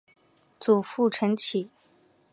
[0.59, 1.69] 祖父陈启。